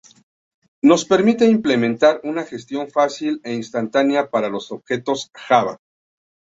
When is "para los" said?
4.31-4.71